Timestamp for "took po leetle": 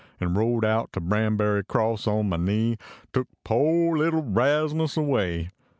3.13-4.23